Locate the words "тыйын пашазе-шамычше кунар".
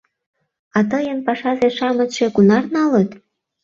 0.89-2.63